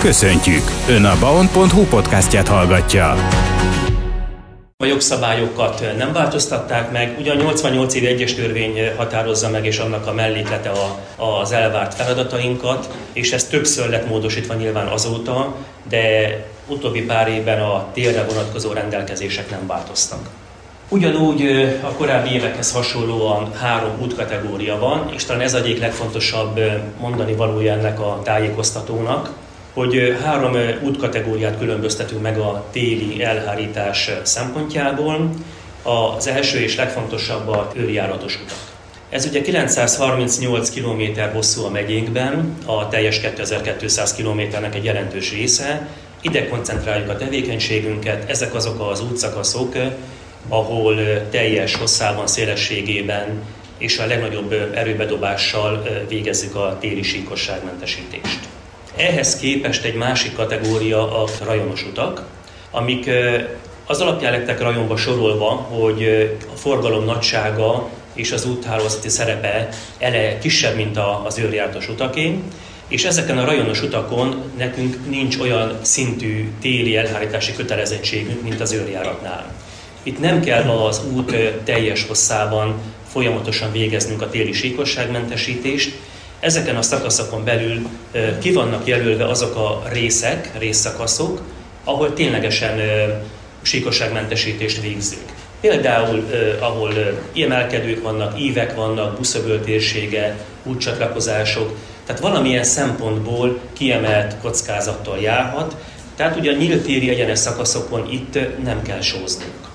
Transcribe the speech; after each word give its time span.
Köszöntjük! 0.00 0.62
Ön 0.88 1.04
a 1.04 1.18
baon.hu 1.18 1.84
podcastját 1.84 2.48
hallgatja. 2.48 3.14
A 4.76 4.84
jogszabályokat 4.84 5.84
nem 5.96 6.12
változtatták 6.12 6.90
meg, 6.92 7.16
ugyan 7.18 7.36
88 7.36 7.94
év 7.94 8.06
egyes 8.06 8.34
törvény 8.34 8.96
határozza 8.96 9.50
meg, 9.50 9.66
és 9.66 9.78
annak 9.78 10.06
a 10.06 10.12
melléklete 10.12 10.70
a, 10.70 10.98
az 11.40 11.52
elvárt 11.52 11.94
feladatainkat, 11.94 12.90
és 13.12 13.32
ez 13.32 13.44
többször 13.44 13.88
lett 13.88 14.08
módosítva 14.08 14.54
nyilván 14.54 14.86
azóta, 14.86 15.54
de 15.88 16.36
utóbbi 16.66 17.02
pár 17.02 17.28
évben 17.28 17.60
a 17.60 17.86
térre 17.92 18.24
vonatkozó 18.24 18.72
rendelkezések 18.72 19.50
nem 19.50 19.66
változtak. 19.66 20.28
Ugyanúgy 20.88 21.42
a 21.82 21.92
korábbi 21.92 22.30
évekhez 22.30 22.72
hasonlóan 22.72 23.52
három 23.60 24.00
útkategória 24.02 24.78
van, 24.78 25.10
és 25.14 25.24
talán 25.24 25.42
ez 25.42 25.54
egyik 25.54 25.80
legfontosabb 25.80 26.60
mondani 27.00 27.34
valója 27.34 27.72
ennek 27.72 28.00
a 28.00 28.20
tájékoztatónak, 28.24 29.30
hogy 29.80 30.16
három 30.22 30.56
útkategóriát 30.82 31.58
különböztetünk 31.58 32.22
meg 32.22 32.38
a 32.38 32.64
téli 32.72 33.22
elhárítás 33.22 34.10
szempontjából. 34.22 35.30
Az 36.16 36.26
első 36.26 36.58
és 36.58 36.76
legfontosabb 36.76 37.48
a 37.48 37.70
őrjáratos 37.74 38.34
utak. 38.44 38.56
Ez 39.10 39.26
ugye 39.26 39.40
938 39.40 40.70
km 40.70 41.20
hosszú 41.32 41.64
a 41.64 41.70
megyénkben, 41.70 42.56
a 42.66 42.88
teljes 42.88 43.20
2200 43.20 44.14
km-nek 44.14 44.74
egy 44.74 44.84
jelentős 44.84 45.32
része. 45.32 45.88
Ide 46.20 46.48
koncentráljuk 46.48 47.08
a 47.08 47.16
tevékenységünket, 47.16 48.30
ezek 48.30 48.54
azok 48.54 48.90
az 48.90 49.02
útszakaszok, 49.02 49.74
ahol 50.48 50.96
teljes 51.30 51.74
hosszában, 51.76 52.26
szélességében 52.26 53.42
és 53.78 53.98
a 53.98 54.06
legnagyobb 54.06 54.52
erőbedobással 54.74 55.82
végezzük 56.08 56.54
a 56.54 56.76
téli 56.80 57.02
síkosságmentesítést. 57.02 58.49
Ehhez 58.96 59.36
képest 59.36 59.84
egy 59.84 59.94
másik 59.94 60.34
kategória 60.34 61.22
a 61.22 61.28
rajonos 61.44 61.84
utak, 61.84 62.22
amik 62.70 63.10
az 63.86 64.00
alapján 64.00 64.32
lettek 64.32 64.60
rajonba 64.60 64.96
sorolva, 64.96 65.48
hogy 65.50 66.02
a 66.54 66.56
forgalom 66.56 67.04
nagysága 67.04 67.88
és 68.14 68.32
az 68.32 68.46
úthálózati 68.46 69.08
szerepe 69.08 69.68
ele 69.98 70.38
kisebb, 70.38 70.76
mint 70.76 70.98
az 71.24 71.38
őrjártas 71.38 71.88
utaké, 71.88 72.38
és 72.88 73.04
ezeken 73.04 73.38
a 73.38 73.44
rajonos 73.44 73.82
utakon 73.82 74.42
nekünk 74.58 75.08
nincs 75.08 75.38
olyan 75.38 75.78
szintű 75.82 76.50
téli 76.60 76.96
elhárítási 76.96 77.52
kötelezettségünk, 77.54 78.42
mint 78.42 78.60
az 78.60 78.72
őrjáratnál. 78.72 79.52
Itt 80.02 80.20
nem 80.20 80.40
kell 80.40 80.62
az 80.62 81.00
út 81.12 81.34
teljes 81.64 82.06
hosszában 82.06 82.74
folyamatosan 83.12 83.72
végeznünk 83.72 84.22
a 84.22 84.30
téli 84.30 84.52
síkosságmentesítést, 84.52 85.98
Ezeken 86.40 86.76
a 86.76 86.82
szakaszokon 86.82 87.44
belül 87.44 87.88
ki 88.38 88.52
vannak 88.52 88.86
jelölve 88.86 89.24
azok 89.24 89.56
a 89.56 89.82
részek, 89.92 90.50
részszakaszok, 90.58 91.42
ahol 91.84 92.12
ténylegesen 92.12 92.80
síkosságmentesítést 93.62 94.80
végzünk. 94.80 95.24
Például, 95.60 96.30
ahol 96.60 96.92
emelkedők 97.36 98.02
vannak, 98.02 98.40
ívek 98.40 98.74
vannak, 98.74 99.16
buszöböl 99.16 99.60
térsége, 99.60 100.36
útcsatlakozások, 100.62 101.76
tehát 102.06 102.20
valamilyen 102.20 102.64
szempontból 102.64 103.60
kiemelt 103.72 104.36
kockázattal 104.42 105.18
járhat, 105.18 105.76
tehát 106.16 106.36
ugye 106.36 106.52
a 106.52 106.56
nyílt 106.56 106.82
téri 106.82 107.08
egyenes 107.08 107.38
szakaszokon 107.38 108.08
itt 108.10 108.38
nem 108.64 108.82
kell 108.82 109.00
sóznunk. 109.00 109.69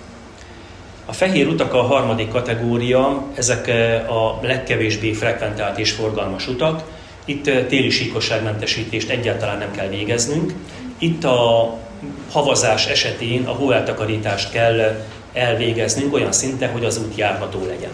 A 1.08 1.14
fehér 1.14 1.48
utak 1.48 1.73
a 1.73 1.81
harmadik 1.81 2.30
kategória, 2.30 3.23
ezek 3.36 3.67
eh, 3.67 4.16
a 4.16 4.39
legkevésbé 4.42 5.14
frekventált 5.14 5.78
és 5.78 5.92
forgalmas 5.92 6.48
utak. 6.48 6.84
Itt 7.25 7.48
eh, 7.48 7.66
téli 7.67 7.89
síkosságmentesítést 7.89 9.09
egyáltalán 9.09 9.58
nem 9.58 9.72
kell 9.72 9.88
végeznünk. 9.88 10.53
Itt 10.98 11.23
a 11.23 11.73
havazás 12.31 12.88
esetén 12.88 13.45
a 13.45 13.52
hóeltakarítást 13.52 14.52
kell 14.52 15.06
elvégeznünk 15.33 16.14
olyan 16.14 16.31
szinten, 16.31 16.72
hogy 16.72 16.86
az 16.86 16.98
út 16.98 17.15
járható 17.15 17.65
legyen. 17.67 17.92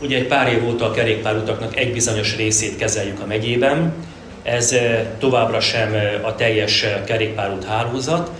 Ugye 0.00 0.16
egy 0.16 0.26
pár 0.26 0.52
év 0.52 0.66
óta 0.66 0.84
a 0.84 0.90
kerékpárutaknak 0.90 1.76
egy 1.76 1.92
bizonyos 1.92 2.36
részét 2.36 2.76
kezeljük 2.76 3.20
a 3.20 3.26
megyében, 3.26 3.94
ez 4.42 4.72
eh, 4.72 5.06
továbbra 5.18 5.60
sem 5.60 5.94
a 6.22 6.34
teljes 6.34 6.84
kerékpárút 7.04 7.64
hálózat, 7.64 8.30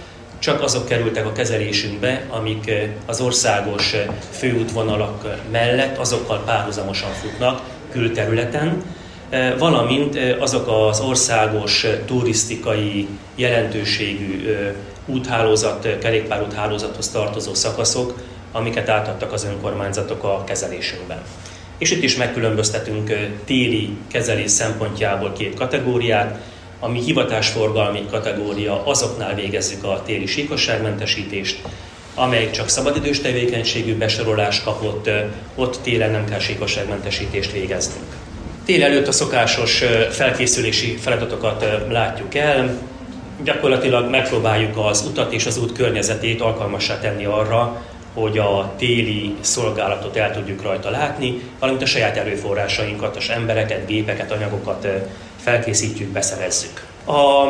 csak 0.41 0.63
azok 0.63 0.87
kerültek 0.87 1.27
a 1.27 1.33
kezelésünkbe, 1.33 2.27
amik 2.29 2.73
az 3.07 3.21
országos 3.21 3.95
főútvonalak 4.31 5.41
mellett 5.51 5.99
azokkal 5.99 6.43
párhuzamosan 6.45 7.11
futnak 7.11 7.61
külterületen, 7.91 8.83
valamint 9.59 10.19
azok 10.39 10.69
az 10.89 11.01
országos 11.01 11.87
turisztikai 12.07 13.09
jelentőségű 13.35 14.55
úthálózat, 15.07 15.99
kerékpárút 15.99 16.53
hálózathoz 16.53 17.09
tartozó 17.09 17.55
szakaszok, 17.55 18.23
amiket 18.53 18.89
átadtak 18.89 19.33
az 19.33 19.45
önkormányzatok 19.45 20.25
a 20.25 20.45
kezelésünkben. 20.47 21.23
És 21.79 21.91
itt 21.91 22.03
is 22.03 22.17
megkülönböztetünk 22.17 23.13
téli 23.45 23.97
kezelés 24.13 24.51
szempontjából 24.51 25.33
két 25.33 25.55
kategóriát, 25.55 26.39
ami 26.81 27.01
hivatásforgalmi 27.03 28.07
kategória, 28.11 28.83
azoknál 28.85 29.35
végezzük 29.35 29.85
a 29.85 30.03
téli 30.07 30.27
síkosságmentesítést, 30.27 31.63
amely 32.15 32.51
csak 32.51 32.69
szabadidős 32.69 33.21
tevékenységű 33.21 33.97
besorolás 33.97 34.63
kapott, 34.63 35.11
ott 35.55 35.79
télen 35.83 36.11
nem 36.11 36.25
kell 36.25 36.39
síkosságmentesítést 36.39 37.53
végeznünk. 37.53 38.07
Tél 38.65 38.85
előtt 38.85 39.07
a 39.07 39.13
szokásos 39.13 39.83
felkészülési 40.11 40.97
feladatokat 40.97 41.65
látjuk 41.89 42.35
el, 42.35 42.79
gyakorlatilag 43.45 44.11
megpróbáljuk 44.11 44.77
az 44.77 45.07
utat 45.07 45.33
és 45.33 45.47
az 45.47 45.59
út 45.59 45.73
környezetét 45.73 46.41
alkalmassá 46.41 46.99
tenni 46.99 47.25
arra, 47.25 47.83
hogy 48.15 48.39
a 48.39 48.75
téli 48.79 49.35
szolgálatot 49.41 50.17
el 50.17 50.33
tudjuk 50.33 50.63
rajta 50.63 50.91
látni, 50.91 51.41
valamint 51.59 51.83
a 51.83 51.87
saját 51.87 52.17
erőforrásainkat, 52.17 53.17
az 53.17 53.31
embereket, 53.31 53.87
gépeket, 53.87 54.33
anyagokat 54.33 54.87
felkészítjük, 55.41 56.09
beszerezzük. 56.09 56.87
A 57.07 57.45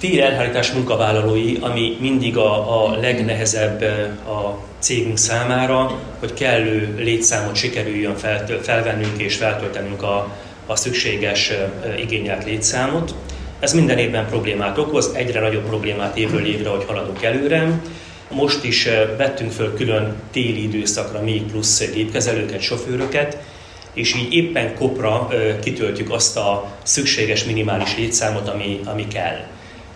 téli 0.00 0.20
elhárítás 0.20 0.72
munkavállalói, 0.72 1.56
ami 1.60 1.96
mindig 2.00 2.36
a, 2.36 2.84
a 2.84 2.96
legnehezebb 2.96 3.82
a 4.28 4.58
cégünk 4.78 5.18
számára, 5.18 5.98
hogy 6.18 6.34
kellő 6.34 6.94
létszámot 6.98 7.56
sikerüljön 7.56 8.16
fel, 8.16 8.46
felvennünk 8.62 9.22
és 9.22 9.36
feltöltenünk 9.36 10.02
a, 10.02 10.36
a 10.66 10.76
szükséges 10.76 11.52
igényelt 11.98 12.44
létszámot. 12.44 13.14
Ez 13.60 13.72
minden 13.72 13.98
évben 13.98 14.26
problémát 14.26 14.78
okoz, 14.78 15.10
egyre 15.14 15.40
nagyobb 15.40 15.66
problémát 15.66 16.16
évről 16.16 16.46
évre, 16.46 16.68
hogy 16.68 16.84
haladunk 16.86 17.22
előre. 17.22 17.80
Most 18.30 18.64
is 18.64 18.88
vettünk 19.16 19.52
föl 19.52 19.74
külön 19.74 20.14
téli 20.30 20.62
időszakra 20.62 21.22
még 21.22 21.42
plusz 21.42 21.90
gépkezelőket, 21.92 22.60
sofőröket, 22.60 23.36
és 23.94 24.14
így 24.14 24.34
éppen 24.34 24.74
kopra 24.74 25.28
kitöltjük 25.62 26.10
azt 26.10 26.36
a 26.36 26.76
szükséges 26.82 27.44
minimális 27.44 27.96
létszámot, 27.96 28.48
ami, 28.48 28.80
ami 28.84 29.08
kell. 29.08 29.36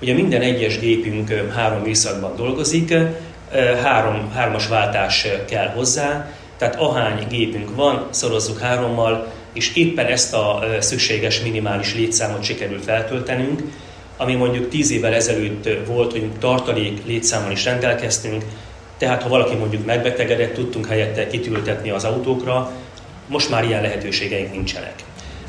Ugye 0.03 0.15
minden 0.15 0.41
egyes 0.41 0.78
gépünk 0.78 1.31
három 1.55 1.81
műszakban 1.81 2.37
dolgozik, 2.37 2.94
három, 3.82 4.31
hármas 4.34 4.66
váltás 4.66 5.27
kell 5.49 5.69
hozzá, 5.69 6.31
tehát 6.59 6.77
ahány 6.77 7.27
gépünk 7.28 7.75
van, 7.77 8.06
szorozzuk 8.10 8.59
hárommal, 8.59 9.32
és 9.53 9.77
éppen 9.77 10.06
ezt 10.06 10.34
a 10.34 10.62
szükséges 10.81 11.41
minimális 11.41 11.94
létszámot 11.94 12.43
sikerül 12.43 12.81
feltöltenünk, 12.81 13.62
ami 14.16 14.34
mondjuk 14.34 14.69
tíz 14.69 14.91
évvel 14.91 15.15
ezelőtt 15.15 15.69
volt, 15.87 16.11
hogy 16.11 16.31
tartalék 16.38 17.06
létszámmal 17.06 17.50
is 17.50 17.65
rendelkeztünk, 17.65 18.44
tehát 18.99 19.22
ha 19.22 19.28
valaki 19.28 19.55
mondjuk 19.55 19.84
megbetegedett, 19.84 20.55
tudtunk 20.55 20.87
helyette 20.87 21.26
kitültetni 21.26 21.91
az 21.91 22.05
autókra, 22.05 22.72
most 23.26 23.50
már 23.50 23.64
ilyen 23.64 23.82
lehetőségeink 23.82 24.52
nincsenek. 24.52 24.94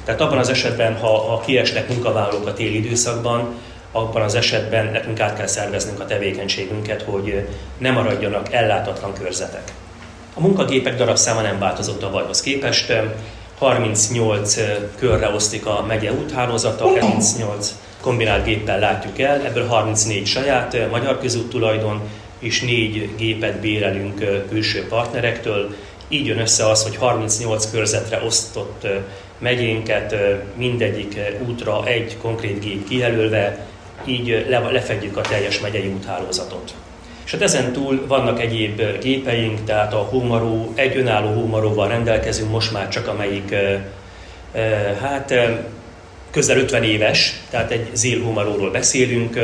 Tehát 0.05 0.21
abban 0.21 0.37
az 0.37 0.49
esetben, 0.49 0.95
ha, 0.95 1.07
ha 1.07 1.39
kiesnek 1.45 1.89
munkavállalók 1.89 2.47
a 2.47 2.53
téli 2.53 2.77
időszakban, 2.85 3.55
abban 3.91 4.21
az 4.21 4.35
esetben 4.35 4.91
nekünk 4.91 5.19
át 5.19 5.37
kell 5.37 5.47
szerveznünk 5.47 5.99
a 5.99 6.05
tevékenységünket, 6.05 7.01
hogy 7.01 7.47
ne 7.77 7.91
maradjanak 7.91 8.53
ellátatlan 8.53 9.13
körzetek. 9.13 9.71
A 10.33 10.39
munkagépek 10.39 10.95
darabszáma 10.95 11.41
nem 11.41 11.59
változott 11.59 12.03
a 12.03 12.11
vajhoz 12.11 12.41
képest. 12.41 12.93
38 13.57 14.55
körre 14.99 15.29
osztik 15.29 15.65
a 15.65 15.83
megye 15.87 16.11
úthálózata, 16.11 16.87
38 16.87 17.75
kombinált 18.01 18.43
géppel 18.43 18.79
látjuk 18.79 19.19
el, 19.19 19.41
ebből 19.45 19.67
34 19.67 20.25
saját 20.25 20.89
magyar 20.91 21.19
közút 21.19 21.49
tulajdon, 21.49 22.01
és 22.39 22.61
négy 22.61 23.09
gépet 23.17 23.59
bérelünk 23.59 24.45
külső 24.49 24.87
partnerektől, 24.87 25.75
így 26.07 26.25
jön 26.25 26.39
össze 26.39 26.69
az, 26.69 26.83
hogy 26.83 26.95
38 26.95 27.71
körzetre 27.71 28.21
osztott 28.25 28.87
megyénket, 29.37 30.15
mindegyik 30.55 31.19
útra 31.47 31.85
egy 31.85 32.17
konkrét 32.17 32.59
gép 32.59 32.87
kijelölve, 32.87 33.65
így 34.05 34.45
lefedjük 34.49 35.17
a 35.17 35.21
teljes 35.21 35.59
megyei 35.59 35.87
úthálózatot. 35.87 36.73
És 37.25 37.31
hát 37.31 37.41
ezen 37.41 37.71
túl 37.71 38.05
vannak 38.07 38.41
egyéb 38.41 38.81
gépeink, 39.01 39.63
tehát 39.63 39.93
a 39.93 39.97
hómaró, 39.97 40.71
egy 40.75 40.97
önálló 40.97 41.33
hómaróval 41.33 41.87
rendelkezünk 41.87 42.51
most 42.51 42.71
már 42.71 42.89
csak, 42.89 43.07
amelyik 43.07 43.55
hát 45.01 45.33
közel 46.31 46.57
50 46.57 46.83
éves, 46.83 47.39
tehát 47.49 47.71
egy 47.71 47.89
zélhumaróról 47.93 48.71
beszélünk, 48.71 49.39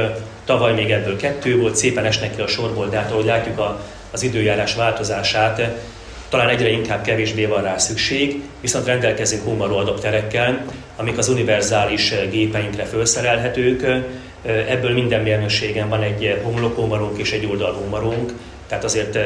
tavaly 0.46 0.74
még 0.74 0.92
ebből 0.92 1.18
kettő 1.18 1.58
volt, 1.60 1.76
szépen 1.76 2.06
esnek 2.06 2.36
ki 2.36 2.42
a 2.42 2.48
sorból, 2.48 2.88
de 2.90 2.98
hát 2.98 3.12
ahogy 3.12 3.26
látjuk 3.26 3.60
a, 3.60 3.84
az 4.12 4.24
időjárás 4.24 4.76
változását, 4.76 5.62
talán 6.32 6.50
egyre 6.50 6.70
inkább 6.70 7.04
kevésbé 7.04 7.46
van 7.46 7.64
rá 7.64 7.78
szükség, 7.78 8.42
viszont 8.62 8.86
rendelkezünk 8.86 9.44
humaró 9.44 9.78
adapterekkel, 9.78 10.66
amik 10.96 11.18
az 11.18 11.30
univerzális 11.30 12.14
gépeinkre 12.30 12.86
felszerelhetők. 12.86 13.86
Ebből 14.68 14.94
minden 14.94 15.22
mérnökségen 15.22 15.90
van 15.90 16.02
egy 16.02 16.40
homlokhumarunk 16.44 17.18
és 17.18 17.32
egy 17.32 17.46
oldalhumarunk, 17.46 18.34
tehát 18.68 18.84
azért 18.84 19.18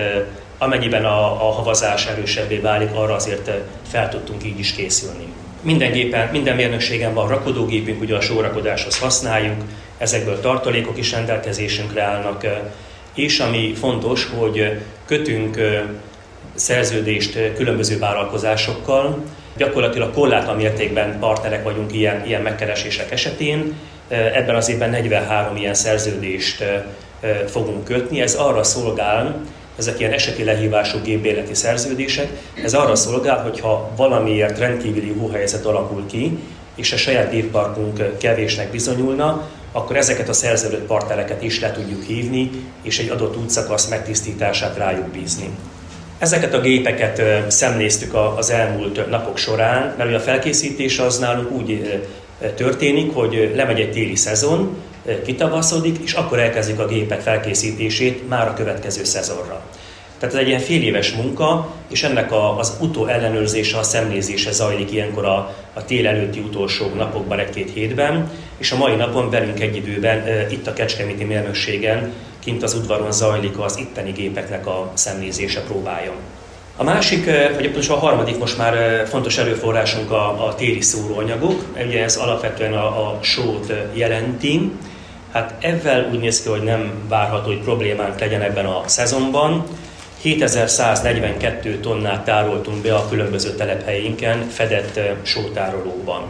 amennyiben 0.57 1.05
a, 1.05 1.47
a 1.47 1.51
havazás 1.51 2.05
erősebbé 2.05 2.57
válik, 2.57 2.89
arra 2.93 3.15
azért 3.15 3.51
fel 3.87 4.09
tudtunk 4.09 4.45
így 4.45 4.59
is 4.59 4.71
készülni. 4.71 5.25
Minden 5.61 5.91
gépen, 5.91 6.29
minden 6.31 6.55
mérnökségen 6.55 7.13
van 7.13 7.27
rakodógépünk, 7.27 8.01
ugye 8.01 8.15
a 8.15 8.21
sórakodáshoz 8.21 8.99
használjuk, 8.99 9.61
ezekből 9.97 10.39
tartalékok 10.39 10.97
is 10.97 11.11
rendelkezésünkre 11.11 12.01
állnak, 12.01 12.45
és 13.13 13.39
ami 13.39 13.73
fontos, 13.73 14.29
hogy 14.37 14.79
kötünk 15.05 15.57
szerződést 16.55 17.53
különböző 17.55 17.99
vállalkozásokkal, 17.99 19.23
gyakorlatilag 19.57 20.13
korlátlan 20.13 20.55
mértékben 20.55 21.19
partnerek 21.19 21.63
vagyunk 21.63 21.93
ilyen, 21.93 22.25
ilyen 22.25 22.41
megkeresések 22.41 23.11
esetén. 23.11 23.73
Ebben 24.07 24.55
az 24.55 24.69
évben 24.69 24.89
43 24.89 25.55
ilyen 25.55 25.73
szerződést 25.73 26.63
fogunk 27.47 27.83
kötni. 27.83 28.21
Ez 28.21 28.33
arra 28.33 28.63
szolgál, 28.63 29.41
ezek 29.77 29.99
ilyen 29.99 30.11
eseti 30.11 30.43
lehívású 30.43 30.97
gépbéleti 31.03 31.53
szerződések, 31.53 32.27
ez 32.63 32.73
arra 32.73 32.95
szolgál, 32.95 33.41
hogyha 33.41 33.91
valamiért 33.95 34.59
rendkívüli 34.59 35.11
hóhelyzet 35.11 35.65
alakul 35.65 36.05
ki, 36.05 36.39
és 36.75 36.93
a 36.93 36.97
saját 36.97 37.31
gépparkunk 37.31 38.17
kevésnek 38.17 38.71
bizonyulna, 38.71 39.49
akkor 39.71 39.95
ezeket 39.95 40.29
a 40.29 40.33
szerződött 40.33 40.85
partnereket 40.85 41.43
is 41.43 41.59
le 41.59 41.71
tudjuk 41.71 42.03
hívni, 42.03 42.49
és 42.81 42.99
egy 42.99 43.09
adott 43.09 43.37
útszakasz 43.37 43.87
megtisztítását 43.87 44.77
rájuk 44.77 45.07
bízni. 45.07 45.49
Ezeket 46.19 46.53
a 46.53 46.61
gépeket 46.61 47.21
szemléztük 47.51 48.13
az 48.37 48.49
elmúlt 48.49 49.09
napok 49.09 49.37
során, 49.37 49.93
mert 49.97 50.15
a 50.15 50.19
felkészítés 50.19 50.99
az 50.99 51.19
nálunk 51.19 51.51
úgy 51.51 52.01
történik, 52.55 53.13
hogy 53.13 53.51
lemegy 53.55 53.79
egy 53.79 53.91
téli 53.91 54.15
szezon, 54.15 54.77
kitavaszodik, 55.25 55.97
és 56.03 56.13
akkor 56.13 56.39
elkezdjük 56.39 56.79
a 56.79 56.85
gépek 56.85 57.21
felkészítését 57.21 58.29
már 58.29 58.47
a 58.47 58.53
következő 58.53 59.03
szezonra. 59.03 59.61
Tehát 60.19 60.35
ez 60.35 60.41
egy 60.41 60.47
ilyen 60.47 60.59
fél 60.59 60.83
éves 60.83 61.11
munka, 61.11 61.73
és 61.89 62.03
ennek 62.03 62.31
a, 62.31 62.57
az 62.57 62.77
utó 62.79 63.05
ellenőrzése, 63.05 63.77
a 63.77 63.83
szemlézése 63.83 64.51
zajlik 64.51 64.91
ilyenkor 64.91 65.25
a, 65.25 65.55
a 65.73 65.85
tél 65.85 66.07
előtti 66.07 66.39
utolsó 66.39 66.93
napokban, 66.93 67.39
egy-két 67.39 67.71
hétben, 67.73 68.31
és 68.57 68.71
a 68.71 68.77
mai 68.77 68.95
napon 68.95 69.29
velünk 69.29 69.59
egy 69.59 69.75
időben 69.75 70.49
itt 70.49 70.67
a 70.67 70.73
Kecskeméti 70.73 71.23
mérnökségen, 71.23 72.13
kint 72.45 72.63
az 72.63 72.73
udvaron 72.73 73.11
zajlik 73.11 73.59
az 73.59 73.77
itteni 73.77 74.11
gépeknek 74.11 74.67
a 74.67 74.91
szemlézése 74.93 75.61
próbája. 75.61 76.11
A 76.77 76.83
másik, 76.83 77.25
vagy 77.55 77.71
most 77.75 77.89
a 77.89 77.95
harmadik 77.95 78.37
most 78.37 78.57
már 78.57 79.05
fontos 79.07 79.37
erőforrásunk 79.37 80.11
a, 80.11 80.47
a 80.47 80.55
téli 80.55 80.81
szóróanyagok, 80.81 81.63
ugye 81.87 82.03
ez 82.03 82.15
alapvetően 82.15 82.73
a, 82.73 82.85
a 82.85 83.19
sót 83.21 83.73
jelenti. 83.93 84.71
Hát 85.31 85.55
ezzel 85.59 86.09
úgy 86.11 86.19
néz 86.19 86.41
ki, 86.41 86.49
hogy 86.49 86.63
nem 86.63 86.91
várható, 87.07 87.47
hogy 87.47 87.61
problémánk 87.61 88.19
legyen 88.19 88.41
ebben 88.41 88.65
a 88.65 88.83
szezonban. 88.85 89.63
7142 90.21 91.79
tonnát 91.79 92.25
tároltunk 92.25 92.81
be 92.81 92.95
a 92.95 93.07
különböző 93.09 93.55
telephelyénken 93.55 94.47
fedett 94.49 94.99
sótárolóban. 95.23 96.21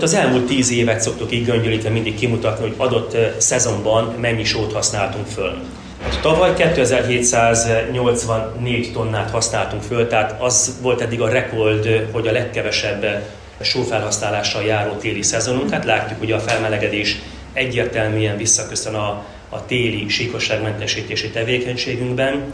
Az 0.00 0.14
elmúlt 0.14 0.46
tíz 0.46 0.70
évet 0.70 1.00
szoktuk 1.00 1.32
így 1.32 1.44
göngyölítve 1.44 1.90
mindig 1.90 2.14
kimutatni, 2.14 2.66
hogy 2.66 2.74
adott 2.76 3.16
szezonban 3.38 4.14
mennyi 4.20 4.44
sót 4.44 4.72
használtunk 4.72 5.26
föl. 5.26 5.54
Hát 6.02 6.20
tavaly 6.20 6.54
2784 6.54 8.92
tonnát 8.92 9.30
használtunk 9.30 9.82
föl, 9.82 10.06
tehát 10.06 10.42
az 10.42 10.78
volt 10.82 11.00
eddig 11.00 11.20
a 11.20 11.28
rekord, 11.28 12.08
hogy 12.12 12.26
a 12.26 12.32
legkevesebb 12.32 13.22
sófelhasználással 13.60 14.64
járó 14.64 14.92
téli 14.92 15.22
szezonunk. 15.22 15.70
Hát 15.70 15.84
látjuk, 15.84 16.18
hogy 16.18 16.32
a 16.32 16.40
felmelegedés 16.40 17.18
egyértelműen 17.52 18.36
visszaköszön 18.36 18.94
a, 18.94 19.24
a 19.48 19.66
téli 19.66 20.08
síkosságmentesítési 20.08 21.30
tevékenységünkben. 21.30 22.44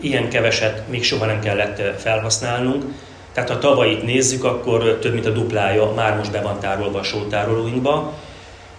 Ilyen 0.00 0.28
keveset 0.28 0.88
még 0.88 1.04
soha 1.04 1.26
nem 1.26 1.40
kellett 1.40 2.00
felhasználnunk. 2.00 2.84
Tehát 3.38 3.52
ha 3.52 3.68
tavalyit 3.68 4.02
nézzük, 4.02 4.44
akkor 4.44 4.98
több 5.00 5.12
mint 5.12 5.26
a 5.26 5.30
duplája 5.30 5.92
már 5.96 6.16
most 6.16 6.32
be 6.32 6.40
van 6.40 6.60
tárolva 6.60 6.98
a 6.98 7.02
sótárolóinkba. 7.02 8.12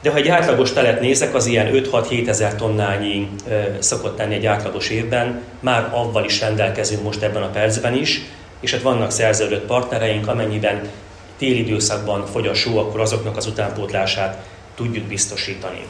De 0.01 0.11
ha 0.11 0.17
egy 0.17 0.27
átlagos 0.27 0.73
telet 0.73 1.01
nézek, 1.01 1.35
az 1.35 1.45
ilyen 1.45 1.69
5-6-7 1.73 2.27
ezer 2.27 2.55
tonnányi 2.55 3.29
szokott 3.79 4.17
tenni 4.17 4.35
egy 4.35 4.45
átlagos 4.45 4.89
évben, 4.89 5.41
már 5.59 5.89
avval 5.93 6.25
is 6.25 6.39
rendelkezünk 6.39 7.03
most 7.03 7.21
ebben 7.21 7.41
a 7.41 7.49
percben 7.49 7.95
is, 7.95 8.21
és 8.59 8.71
hát 8.71 8.81
vannak 8.81 9.11
szerződött 9.11 9.65
partnereink, 9.65 10.27
amennyiben 10.27 10.81
téli 11.37 11.59
időszakban 11.59 12.25
fogy 12.25 12.47
a 12.47 12.53
só, 12.53 12.77
akkor 12.77 12.99
azoknak 12.99 13.37
az 13.37 13.47
utánpótlását 13.47 14.47
tudjuk 14.75 15.05
biztosítani. 15.05 15.85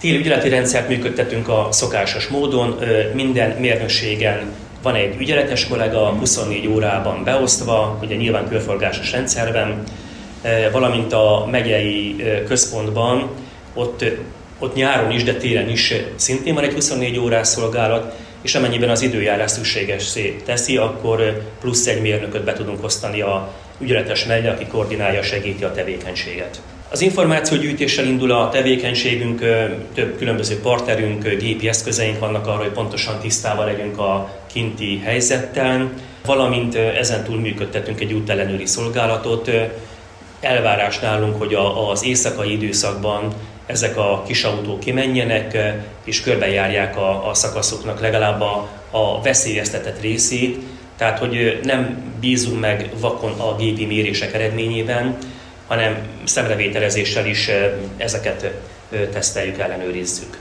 Téli 0.00 0.16
ügyeleti 0.16 0.48
rendszert 0.48 0.88
működtetünk 0.88 1.48
a 1.48 1.68
szokásos 1.70 2.26
módon, 2.26 2.78
minden 3.14 3.50
mérnökségen 3.50 4.52
van 4.84 4.94
egy 4.94 5.16
ügyeletes 5.20 5.68
kollega, 5.68 6.08
24 6.08 6.66
órában 6.68 7.24
beosztva, 7.24 7.98
ugye 8.02 8.14
nyilván 8.14 8.48
körforgásos 8.48 9.12
rendszerben, 9.12 9.82
valamint 10.72 11.12
a 11.12 11.46
megyei 11.50 12.24
központban, 12.46 13.28
ott, 13.74 14.04
ott 14.58 14.74
nyáron 14.74 15.10
is, 15.10 15.22
de 15.24 15.34
télen 15.34 15.68
is 15.68 15.94
szintén 16.16 16.54
van 16.54 16.64
egy 16.64 16.72
24 16.72 17.18
órás 17.18 17.46
szolgálat, 17.46 18.14
és 18.42 18.54
amennyiben 18.54 18.90
az 18.90 19.02
időjárás 19.02 19.50
szükséges 19.50 20.18
teszi, 20.44 20.76
akkor 20.76 21.42
plusz 21.60 21.86
egy 21.86 22.00
mérnököt 22.00 22.44
be 22.44 22.52
tudunk 22.52 22.84
osztani 22.84 23.20
a 23.20 23.52
ügyeletes 23.80 24.24
mellé, 24.24 24.48
aki 24.48 24.66
koordinálja, 24.66 25.22
segíti 25.22 25.64
a 25.64 25.72
tevékenységet. 25.72 26.60
Az 26.94 27.00
információgyűjtéssel 27.00 28.04
indul 28.04 28.30
a 28.30 28.48
tevékenységünk, 28.48 29.40
több 29.94 30.16
különböző 30.18 30.60
partnerünk, 30.60 31.28
gépi 31.28 31.68
eszközeink 31.68 32.18
vannak 32.18 32.46
arra, 32.46 32.62
hogy 32.62 32.72
pontosan 32.72 33.18
tisztában 33.18 33.66
legyünk 33.66 33.98
a 33.98 34.30
kinti 34.52 35.00
helyzettel, 35.04 35.90
valamint 36.24 36.74
ezen 36.74 37.24
túl 37.24 37.40
működtetünk 37.40 38.00
egy 38.00 38.12
útellenőri 38.12 38.66
szolgálatot. 38.66 39.50
Elvárás 40.40 40.98
nálunk, 40.98 41.38
hogy 41.38 41.56
az 41.90 42.04
éjszakai 42.04 42.52
időszakban 42.52 43.32
ezek 43.66 43.96
a 43.96 44.22
kis 44.26 44.44
autók 44.44 44.80
kimenjenek, 44.80 45.58
és 46.04 46.20
körbejárják 46.20 46.96
a, 46.96 47.28
a 47.28 47.34
szakaszoknak 47.34 48.00
legalább 48.00 48.40
a, 48.40 48.68
a 48.90 49.20
veszélyeztetett 49.22 50.00
részét, 50.00 50.58
tehát 50.96 51.18
hogy 51.18 51.60
nem 51.62 52.12
bízunk 52.20 52.60
meg 52.60 52.90
vakon 53.00 53.32
a 53.32 53.56
gépi 53.56 53.86
mérések 53.86 54.34
eredményében, 54.34 55.16
hanem 55.66 55.96
szemrevételezéssel 56.24 57.26
is 57.26 57.50
ezeket 57.96 58.52
teszteljük, 59.12 59.58
ellenőrizzük. 59.58 60.38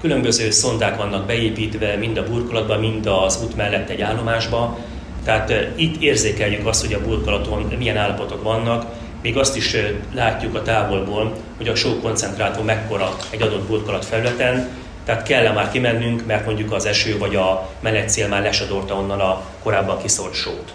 Különböző 0.00 0.50
szondák 0.50 0.96
vannak 0.96 1.26
beépítve 1.26 1.96
mind 1.96 2.16
a 2.16 2.24
burkolatban, 2.24 2.80
mind 2.80 3.06
az 3.06 3.42
út 3.42 3.56
mellett 3.56 3.88
egy 3.88 4.00
állomásba, 4.00 4.78
tehát 5.24 5.52
itt 5.76 6.02
érzékeljük 6.02 6.66
azt, 6.66 6.84
hogy 6.84 6.94
a 6.94 7.00
burkolaton 7.00 7.74
milyen 7.78 7.96
állapotok 7.96 8.42
vannak, 8.42 8.84
még 9.22 9.36
azt 9.36 9.56
is 9.56 9.76
látjuk 10.14 10.54
a 10.54 10.62
távolból, 10.62 11.36
hogy 11.56 11.68
a 11.68 11.74
só 11.74 12.00
koncentrátum 12.00 12.64
mekkora 12.64 13.16
egy 13.30 13.42
adott 13.42 13.66
burkolat 13.66 14.04
felületen, 14.04 14.68
tehát 15.04 15.22
kell 15.22 15.52
már 15.52 15.70
kimennünk, 15.70 16.26
mert 16.26 16.46
mondjuk 16.46 16.72
az 16.72 16.86
eső 16.86 17.18
vagy 17.18 17.36
a 17.36 17.70
menetcél 17.80 18.28
már 18.28 18.42
lesodorta 18.42 18.94
onnan 18.94 19.20
a 19.20 19.42
korábban 19.62 20.02
kiszolt 20.02 20.34
sót. 20.34 20.72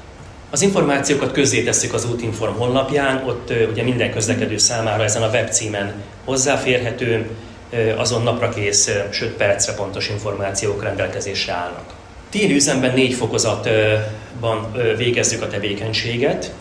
Az 0.53 0.61
információkat 0.61 1.31
közzétesszük 1.31 1.93
az 1.93 2.05
Útinform 2.05 2.57
honlapján, 2.57 3.23
ott 3.27 3.53
ugye 3.71 3.83
minden 3.83 4.11
közlekedő 4.11 4.57
számára 4.57 5.03
ezen 5.03 5.21
a 5.21 5.29
webcímen 5.29 5.93
hozzáférhető, 6.25 7.29
azon 7.97 8.23
napra 8.23 8.49
kész, 8.49 8.89
sőt 9.09 9.33
percre 9.33 9.73
pontos 9.73 10.09
információk 10.09 10.83
rendelkezésre 10.83 11.53
állnak. 11.53 11.93
Téli 12.29 12.55
üzemben 12.55 12.93
négy 12.93 13.13
fokozatban 13.13 14.71
végezzük 14.97 15.41
a 15.41 15.47
tevékenységet. 15.47 16.53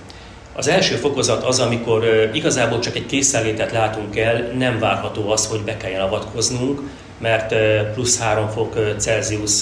Az 0.52 0.68
első 0.68 0.94
fokozat 0.94 1.44
az, 1.44 1.58
amikor 1.58 2.30
igazából 2.32 2.78
csak 2.78 2.96
egy 2.96 3.06
készenlétet 3.06 3.72
látunk 3.72 4.16
el, 4.16 4.52
nem 4.58 4.78
várható 4.78 5.30
az, 5.30 5.46
hogy 5.46 5.60
be 5.60 5.76
kelljen 5.76 6.00
avatkoznunk, 6.00 6.80
mert 7.18 7.54
plusz 7.94 8.18
3 8.18 8.48
fok 8.48 8.94
Celsius 8.98 9.52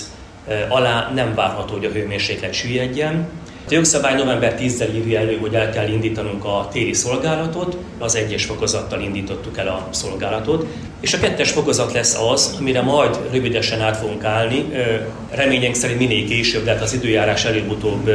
alá 0.69 1.11
nem 1.15 1.35
várható, 1.35 1.73
hogy 1.73 1.85
a 1.85 1.91
hőmérséklet 1.91 2.53
süllyedjen. 2.53 3.29
A 3.71 3.75
jogszabály 3.75 4.15
november 4.15 4.57
10-zel 4.61 4.95
írja 4.95 5.21
elő, 5.21 5.37
hogy 5.41 5.55
el 5.55 5.71
kell 5.71 5.89
indítanunk 5.89 6.45
a 6.45 6.69
téli 6.73 6.93
szolgálatot, 6.93 7.77
az 7.99 8.17
egyes 8.17 8.45
fokozattal 8.45 9.01
indítottuk 9.01 9.59
el 9.59 9.67
a 9.69 9.89
szolgálatot, 9.91 10.67
és 11.01 11.13
a 11.13 11.19
kettes 11.19 11.51
fokozat 11.51 11.93
lesz 11.93 12.19
az, 12.31 12.57
amire 12.61 12.83
majd 12.83 13.19
rövidesen 13.33 13.81
át 13.81 13.97
fogunk 13.97 14.25
állni, 14.25 14.65
reményénk 15.31 15.75
szerint 15.75 15.99
minél 15.99 16.27
később, 16.27 16.65
de 16.65 16.71
hát 16.71 16.83
az 16.83 16.95
időjárás 16.95 17.45
előbb-utóbb 17.45 18.11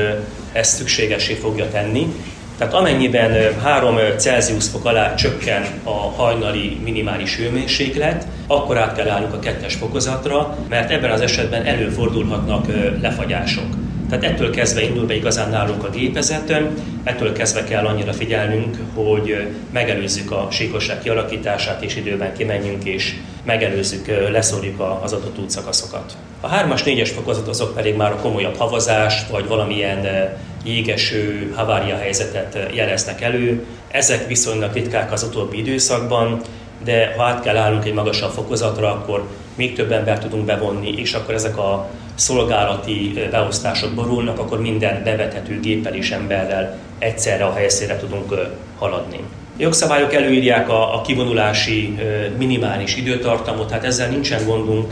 ezt 0.51 0.75
szükségesé 0.75 1.33
fogja 1.33 1.69
tenni. 1.69 2.13
Tehát 2.57 2.74
amennyiben 2.74 3.60
3 3.62 3.98
Celsius 4.17 4.67
fok 4.67 4.86
alá 4.86 5.15
csökken 5.15 5.65
a 5.83 5.91
hajnali 5.91 6.77
minimális 6.83 7.36
hőmérséklet, 7.36 8.27
akkor 8.48 8.77
át 8.77 8.95
kell 8.95 9.10
állnunk 9.10 9.33
a 9.33 9.39
kettes 9.39 9.75
fokozatra, 9.75 10.57
mert 10.69 10.91
ebben 10.91 11.12
az 11.12 11.22
esetben 11.22 11.65
előfordulhatnak 11.65 12.65
lefagyások. 13.01 13.83
Tehát 14.10 14.24
ettől 14.24 14.50
kezdve 14.50 14.81
indul 14.81 15.05
be 15.05 15.15
igazán 15.15 15.50
nálunk 15.50 15.83
a 15.83 15.89
gépezet, 15.89 16.62
ettől 17.03 17.33
kezdve 17.33 17.63
kell 17.63 17.86
annyira 17.86 18.13
figyelnünk, 18.13 18.77
hogy 18.93 19.48
megelőzzük 19.72 20.31
a 20.31 20.48
síkosság 20.51 21.00
kialakítását, 21.00 21.83
és 21.83 21.95
időben 21.95 22.33
kimenjünk, 22.33 22.83
és 22.83 23.15
megelőzzük, 23.43 24.07
leszorjuk 24.31 25.00
az 25.03 25.13
adott 25.13 25.39
útszakaszokat. 25.39 26.17
A 26.41 26.50
3-as, 26.50 26.81
4-es 26.86 27.12
fokozat 27.15 27.48
azok 27.48 27.74
pedig 27.75 27.95
már 27.95 28.12
a 28.12 28.15
komolyabb 28.15 28.55
havazást, 28.55 29.29
vagy 29.29 29.48
valamilyen 29.48 30.29
jégeső 30.65 31.53
havária 31.55 31.98
helyzetet 31.98 32.57
jeleznek 32.74 33.22
elő. 33.22 33.65
Ezek 33.91 34.27
viszonylag 34.27 34.74
ritkák 34.74 35.12
az 35.12 35.24
utóbbi 35.24 35.57
időszakban, 35.57 36.41
de 36.83 37.13
ha 37.17 37.24
át 37.24 37.43
kell 37.43 37.57
állnunk 37.57 37.86
egy 37.86 37.93
magasabb 37.93 38.31
fokozatra, 38.31 38.91
akkor 38.91 39.27
még 39.55 39.74
több 39.74 39.91
embert 39.91 40.22
tudunk 40.22 40.45
bevonni, 40.45 40.93
és 40.98 41.13
akkor 41.13 41.33
ezek 41.33 41.57
a 41.57 41.89
szolgálati 42.15 43.27
beosztások 43.32 43.93
borulnak, 43.93 44.39
akkor 44.39 44.62
minden 44.62 45.03
bevethető 45.03 45.60
géppel 45.60 45.93
és 45.93 46.12
emberrel 46.12 46.77
egyszerre 47.00 47.46
a 47.46 47.53
helyszínre 47.53 47.98
tudunk 47.98 48.36
haladni. 48.77 49.20
A 49.58 49.62
jogszabályok 49.62 50.13
előírják 50.13 50.70
a, 50.70 50.96
a 50.96 51.01
kivonulási 51.01 51.98
minimális 52.38 52.96
időtartamot, 52.96 53.72
hát 53.72 53.84
ezzel 53.84 54.10
nincsen 54.10 54.46
gondunk, 54.46 54.91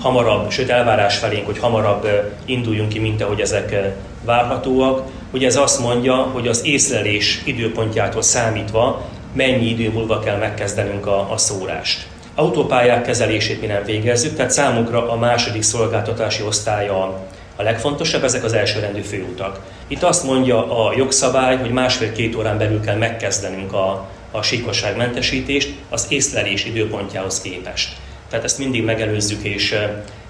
hamarabb, 0.00 0.50
sőt 0.50 0.68
elvárás 0.68 1.16
felénk, 1.16 1.46
hogy 1.46 1.58
hamarabb 1.58 2.32
induljunk 2.44 2.88
ki, 2.88 2.98
mint 2.98 3.22
ahogy 3.22 3.40
ezek 3.40 3.94
várhatóak. 4.24 5.02
Ugye 5.32 5.46
ez 5.46 5.56
azt 5.56 5.80
mondja, 5.80 6.14
hogy 6.14 6.48
az 6.48 6.64
észlelés 6.64 7.42
időpontjától 7.44 8.22
számítva 8.22 9.02
mennyi 9.32 9.68
idő 9.68 9.90
múlva 9.90 10.18
kell 10.18 10.38
megkezdenünk 10.38 11.06
a, 11.06 11.32
a 11.32 11.36
szórást. 11.36 12.06
Autópályák 12.34 13.02
kezelését 13.02 13.60
mi 13.60 13.66
nem 13.66 13.84
végezzük, 13.84 14.36
tehát 14.36 14.50
számunkra 14.50 15.10
a 15.10 15.16
második 15.16 15.62
szolgáltatási 15.62 16.42
osztálya 16.42 17.24
a 17.56 17.62
legfontosabb, 17.62 18.24
ezek 18.24 18.44
az 18.44 18.52
elsőrendű 18.52 19.00
főutak. 19.00 19.60
Itt 19.86 20.02
azt 20.02 20.24
mondja 20.24 20.86
a 20.86 20.92
jogszabály, 20.96 21.56
hogy 21.56 21.70
másfél-két 21.70 22.36
órán 22.36 22.58
belül 22.58 22.80
kell 22.80 22.96
megkezdenünk 22.96 23.72
a, 23.72 24.08
a 24.30 24.42
síkosságmentesítést 24.42 25.74
az 25.90 26.06
észlelés 26.08 26.64
időpontjához 26.64 27.40
képest. 27.40 27.96
Tehát 28.28 28.44
ezt 28.44 28.58
mindig 28.58 28.84
megelőzzük 28.84 29.44
és 29.44 29.76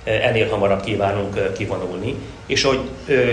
ennél 0.05 0.49
hamarabb 0.49 0.85
kívánunk 0.85 1.53
kivonulni. 1.53 2.15
És 2.47 2.63
hogy 2.63 2.81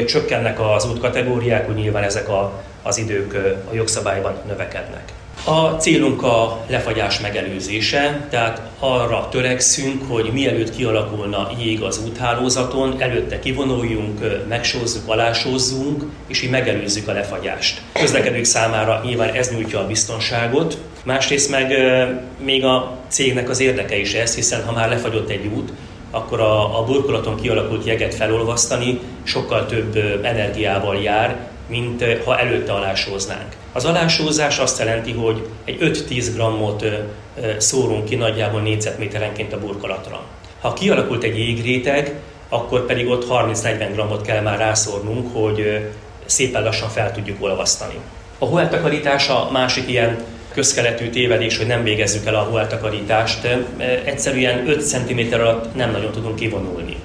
csökkennek 0.06 0.60
az 0.60 0.90
útkategóriák, 0.90 1.70
úgy 1.70 1.75
nyilván 1.75 2.04
ezek 2.04 2.30
a, 2.30 2.62
az 2.82 2.98
idők 2.98 3.34
a 3.72 3.74
jogszabályban 3.74 4.34
növekednek. 4.48 5.13
A 5.45 5.77
célunk 5.77 6.24
a 6.24 6.65
lefagyás 6.67 7.19
megelőzése, 7.19 8.27
tehát 8.29 8.62
arra 8.79 9.27
törekszünk, 9.29 10.03
hogy 10.07 10.29
mielőtt 10.33 10.75
kialakulna 10.75 11.50
jég 11.60 11.81
az 11.81 12.03
úthálózaton, 12.05 13.01
előtte 13.01 13.39
kivonuljunk, 13.39 14.45
megsózzuk, 14.48 15.03
alásózzunk, 15.05 16.03
és 16.27 16.41
így 16.41 16.50
megelőzzük 16.50 17.07
a 17.07 17.12
lefagyást. 17.12 17.81
Közlekedők 17.93 18.43
számára 18.43 19.01
nyilván 19.03 19.33
ez 19.33 19.51
nyújtja 19.51 19.79
a 19.79 19.88
biztonságot, 19.88 20.77
másrészt 21.03 21.50
meg 21.50 21.74
még 22.43 22.65
a 22.65 22.98
cégnek 23.07 23.50
az 23.50 23.60
érdeke 23.60 23.98
is 23.98 24.13
ez, 24.13 24.36
hiszen 24.36 24.65
ha 24.65 24.71
már 24.71 24.89
lefagyott 24.89 25.29
egy 25.29 25.45
út, 25.55 25.74
akkor 26.12 26.39
a, 26.39 26.79
a 26.79 26.83
burkolaton 26.83 27.36
kialakult 27.36 27.86
jeget 27.86 28.15
felolvasztani 28.15 29.00
sokkal 29.24 29.65
több 29.65 29.95
energiával 30.24 31.01
jár, 31.01 31.50
mint 31.72 32.04
ha 32.25 32.40
előtte 32.40 32.74
alásóznánk. 32.74 33.56
Az 33.74 33.86
alásózás 33.86 34.58
azt 34.58 34.80
jelenti, 34.80 35.12
hogy 35.12 35.48
egy 35.66 35.78
5-10 36.10 36.28
grammot 36.34 36.86
szórunk 37.58 38.06
ki 38.06 38.16
nagyjából 38.16 38.62
négyzetméterenként 38.62 39.54
a 39.54 39.60
burkolatra. 39.60 40.22
Ha 40.62 40.74
kialakult 40.74 41.24
egy 41.24 41.38
jégréteg, 41.38 42.13
akkor 42.50 42.86
pedig 42.86 43.08
ott 43.08 43.25
30-40 43.30 43.90
grammot 43.94 44.22
kell 44.22 44.42
már 44.42 44.58
rászórnunk, 44.58 45.34
hogy 45.34 45.88
szépen 46.25 46.63
lassan 46.63 46.90
fel 46.90 47.12
tudjuk 47.12 47.44
olvasztani. 47.44 48.00
A 48.40 48.46
hóeltakarítás 48.46 49.30
a 49.30 49.50
másik 49.51 49.88
ilyen 49.88 50.18
közkeletű 50.54 51.10
tévedés, 51.10 51.58
hogy 51.58 51.68
nem 51.68 51.84
végezzük 51.84 52.25
el 52.25 52.36
a 52.36 52.44
hóeltakarítást. 52.44 53.48
Egyszerűen 54.06 54.70
5 54.70 54.82
cm 54.82 55.20
alatt 55.34 55.75
nem 55.75 55.92
nagyon 55.92 56.12
tudunk 56.12 56.36
kivonulni. 56.36 56.96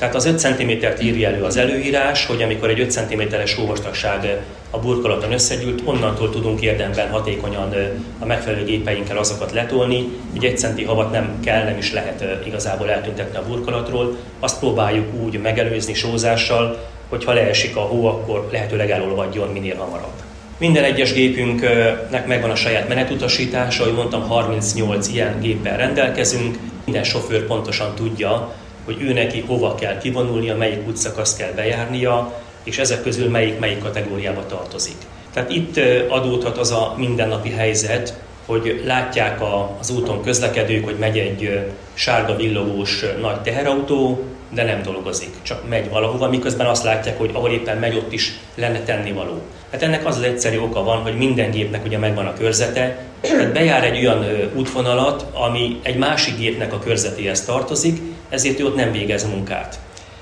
Tehát 0.00 0.14
az 0.14 0.24
5 0.26 0.38
cm-t 0.38 1.02
írja 1.02 1.28
elő 1.28 1.42
az 1.42 1.56
előírás, 1.56 2.26
hogy 2.26 2.42
amikor 2.42 2.68
egy 2.68 2.80
5 2.80 2.90
cm-es 2.90 3.54
hóvastagság 3.54 4.40
a 4.70 4.78
burkolaton 4.78 5.32
összegyűlt, 5.32 5.82
onnantól 5.84 6.30
tudunk 6.30 6.60
érdemben 6.60 7.10
hatékonyan 7.10 7.74
a 8.18 8.24
megfelelő 8.24 8.64
gépeinkkel 8.64 9.16
azokat 9.16 9.52
letolni. 9.52 10.08
Egy 10.34 10.44
1 10.44 10.58
centi 10.58 10.84
havat 10.84 11.10
nem 11.10 11.40
kell, 11.44 11.64
nem 11.64 11.78
is 11.78 11.92
lehet 11.92 12.24
igazából 12.46 12.90
eltüntetni 12.90 13.36
a 13.36 13.46
burkolatról. 13.48 14.16
Azt 14.38 14.58
próbáljuk 14.58 15.14
úgy 15.24 15.40
megelőzni 15.40 15.94
sózással, 15.94 16.88
hogy 17.08 17.24
ha 17.24 17.32
leesik 17.32 17.76
a 17.76 17.80
hó, 17.80 18.06
akkor 18.06 18.48
lehetőleg 18.52 18.90
elolvadjon 18.90 19.48
minél 19.48 19.76
hamarabb. 19.76 20.22
Minden 20.58 20.84
egyes 20.84 21.12
gépünknek 21.12 22.26
megvan 22.26 22.50
a 22.50 22.56
saját 22.56 22.88
menetutasítása, 22.88 23.82
ahogy 23.82 23.94
mondtam, 23.94 24.28
38 24.28 25.08
ilyen 25.08 25.40
géppel 25.40 25.76
rendelkezünk. 25.76 26.58
Minden 26.84 27.04
sofőr 27.04 27.46
pontosan 27.46 27.94
tudja, 27.94 28.54
hogy 28.84 28.96
ő 29.02 29.12
neki 29.12 29.44
hova 29.46 29.74
kell 29.74 29.98
kivonulnia, 29.98 30.56
melyik 30.56 30.86
útszakaszt 30.86 31.38
kell 31.38 31.52
bejárnia, 31.52 32.42
és 32.64 32.78
ezek 32.78 33.02
közül 33.02 33.28
melyik 33.28 33.58
melyik 33.58 33.78
kategóriába 33.78 34.46
tartozik. 34.46 34.96
Tehát 35.32 35.50
itt 35.50 35.80
adódhat 36.08 36.58
az 36.58 36.70
a 36.70 36.94
mindennapi 36.96 37.50
helyzet, 37.50 38.20
hogy 38.46 38.82
látják 38.86 39.40
az 39.80 39.90
úton 39.90 40.22
közlekedők, 40.22 40.84
hogy 40.84 40.96
megy 40.98 41.18
egy 41.18 41.66
sárga 41.94 42.36
villogós 42.36 43.04
nagy 43.20 43.40
teherautó, 43.40 44.24
de 44.52 44.64
nem 44.64 44.82
dolgozik, 44.82 45.28
csak 45.42 45.68
megy 45.68 45.90
valahova, 45.90 46.28
miközben 46.28 46.66
azt 46.66 46.84
látják, 46.84 47.18
hogy 47.18 47.30
ahol 47.32 47.50
éppen 47.50 47.76
megy, 47.76 47.96
ott 47.96 48.12
is 48.12 48.38
lenne 48.54 48.80
tennivaló. 48.80 49.40
Hát 49.70 49.82
ennek 49.82 50.06
az 50.06 50.16
az 50.16 50.22
egyszerű 50.22 50.58
oka 50.58 50.82
van, 50.82 50.98
hogy 50.98 51.16
minden 51.16 51.50
gépnek 51.50 51.84
ugye 51.84 51.98
megvan 51.98 52.26
a 52.26 52.34
körzete, 52.34 53.04
tehát 53.20 53.52
bejár 53.52 53.84
egy 53.84 54.06
olyan 54.06 54.50
útvonalat, 54.54 55.26
ami 55.32 55.80
egy 55.82 55.96
másik 55.96 56.38
gépnek 56.38 56.72
a 56.72 56.78
körzetéhez 56.78 57.44
tartozik, 57.44 58.00
ezért 58.30 58.60
ő 58.60 58.64
ott 58.64 58.74
nem 58.74 58.92
végez 58.92 59.24
munkát. 59.24 59.78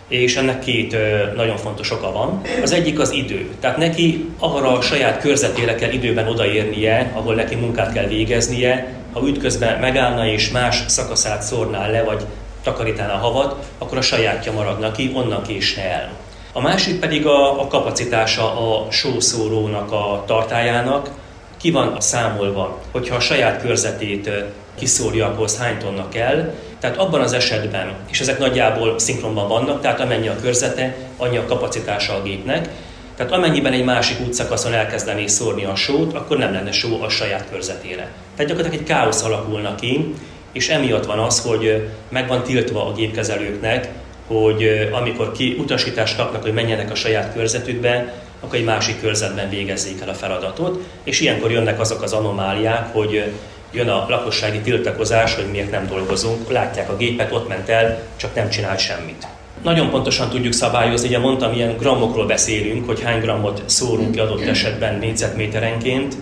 És 0.08 0.36
ennek 0.36 0.58
két 0.58 0.96
nagyon 1.36 1.56
fontos 1.56 1.90
oka 1.90 2.12
van. 2.12 2.40
Az 2.62 2.72
egyik 2.72 2.98
az 2.98 3.10
idő. 3.10 3.50
Tehát 3.60 3.76
neki 3.76 4.28
arra 4.38 4.78
a 4.78 4.80
saját 4.80 5.20
körzetére 5.20 5.74
kell 5.74 5.90
időben 5.90 6.28
odaérnie, 6.28 7.12
ahol 7.14 7.34
neki 7.34 7.54
munkát 7.54 7.92
kell 7.92 8.06
végeznie. 8.06 8.92
Ha 9.12 9.28
ütközben 9.28 9.80
megállna 9.80 10.26
és 10.26 10.50
más 10.50 10.82
szakaszát 10.86 11.42
szórná 11.42 11.86
le, 11.86 12.02
vagy 12.02 12.24
takarítaná 12.62 13.12
a 13.12 13.16
havat, 13.16 13.66
akkor 13.78 13.98
a 13.98 14.02
sajátja 14.02 14.52
maradna 14.52 14.92
ki, 14.92 15.10
onnan 15.14 15.42
késne 15.42 15.82
el. 15.82 16.10
A 16.52 16.60
másik 16.60 17.00
pedig 17.00 17.26
a, 17.26 17.60
a 17.60 17.66
kapacitása 17.66 18.76
a 18.76 18.90
sószórónak 18.90 19.92
a 19.92 20.22
tartájának, 20.26 21.10
ki 21.56 21.70
van 21.70 22.00
számolva, 22.00 22.78
hogyha 22.90 23.16
a 23.16 23.20
saját 23.20 23.60
körzetét 23.60 24.30
kiszórja, 24.78 25.26
akkor 25.26 25.48
hány 25.58 25.78
tonna 25.78 26.08
kell. 26.08 26.54
Tehát 26.80 26.96
abban 26.96 27.20
az 27.20 27.32
esetben, 27.32 27.94
és 28.10 28.20
ezek 28.20 28.38
nagyjából 28.38 28.98
szinkronban 28.98 29.48
vannak, 29.48 29.80
tehát 29.80 30.00
amennyi 30.00 30.28
a 30.28 30.36
körzete, 30.42 30.96
annyi 31.16 31.36
a 31.36 31.46
kapacitása 31.46 32.14
a 32.14 32.22
gépnek, 32.22 32.68
tehát 33.16 33.32
amennyiben 33.32 33.72
egy 33.72 33.84
másik 33.84 34.20
útszakaszon 34.26 34.72
elkezdené 34.72 35.26
szórni 35.26 35.64
a 35.64 35.74
sót, 35.74 36.14
akkor 36.14 36.38
nem 36.38 36.52
lenne 36.52 36.72
só 36.72 37.02
a 37.02 37.08
saját 37.08 37.46
körzetére. 37.50 38.12
Tehát 38.36 38.50
gyakorlatilag 38.50 38.80
egy 38.80 38.94
káosz 38.94 39.22
alakulna 39.22 39.74
ki, 39.74 40.14
és 40.52 40.68
emiatt 40.68 41.06
van 41.06 41.18
az, 41.18 41.40
hogy 41.40 41.88
meg 42.08 42.28
van 42.28 42.42
tiltva 42.42 42.86
a 42.86 42.92
gépkezelőknek, 42.92 43.88
hogy 44.26 44.88
amikor 44.92 45.32
ki 45.32 45.56
utasítást 45.58 46.16
kapnak, 46.16 46.42
hogy 46.42 46.52
menjenek 46.52 46.90
a 46.90 46.94
saját 46.94 47.32
körzetükbe, 47.34 48.14
akkor 48.40 48.58
egy 48.58 48.64
másik 48.64 49.00
körzetben 49.00 49.48
végezzék 49.48 50.00
el 50.00 50.08
a 50.08 50.14
feladatot, 50.14 50.84
és 51.04 51.20
ilyenkor 51.20 51.50
jönnek 51.50 51.80
azok 51.80 52.02
az 52.02 52.12
anomáliák, 52.12 52.92
hogy 52.92 53.32
jön 53.72 53.88
a 53.88 54.06
lakossági 54.08 54.58
tiltakozás, 54.58 55.34
hogy 55.34 55.50
miért 55.50 55.70
nem 55.70 55.86
dolgozunk, 55.86 56.50
látják 56.50 56.90
a 56.90 56.96
gépet, 56.96 57.32
ott 57.32 57.48
ment 57.48 57.68
el, 57.68 58.02
csak 58.16 58.34
nem 58.34 58.48
csinál 58.48 58.76
semmit. 58.76 59.26
Nagyon 59.62 59.90
pontosan 59.90 60.30
tudjuk 60.30 60.52
szabályozni, 60.52 61.08
ugye 61.08 61.18
mondtam, 61.18 61.52
ilyen 61.52 61.76
grammokról 61.76 62.26
beszélünk, 62.26 62.86
hogy 62.86 63.02
hány 63.02 63.20
grammot 63.20 63.62
szórunk 63.66 64.10
ki 64.10 64.18
adott 64.18 64.46
esetben 64.46 64.98
négyzetméterenként, 64.98 66.16